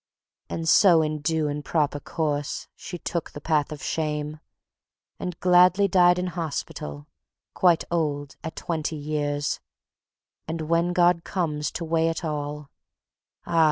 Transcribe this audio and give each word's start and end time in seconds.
And 0.49 0.67
so 0.67 1.03
in 1.03 1.19
due 1.21 1.47
and 1.47 1.63
proper 1.63 1.99
course 1.99 2.67
she 2.75 2.97
took 2.97 3.29
the 3.29 3.39
path 3.39 3.71
of 3.71 3.83
shame, 3.83 4.39
And 5.19 5.39
gladly 5.39 5.87
died 5.87 6.17
in 6.17 6.25
hospital, 6.25 7.05
quite 7.53 7.83
old 7.91 8.35
at 8.43 8.55
twenty 8.55 8.95
years; 8.95 9.59
And 10.47 10.61
when 10.61 10.91
God 10.93 11.23
comes 11.23 11.69
to 11.73 11.85
weigh 11.85 12.09
it 12.09 12.25
all, 12.25 12.71
ah! 13.45 13.59